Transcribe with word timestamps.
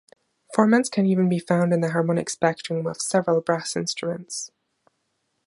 Formants 0.55 0.89
can 0.91 1.05
even 1.05 1.29
be 1.29 1.37
found 1.37 1.71
in 1.71 1.81
the 1.81 1.91
harmonic 1.91 2.27
spectrum 2.27 2.87
of 2.87 2.99
several 2.99 3.39
brass 3.39 3.75
instruments. 3.75 4.49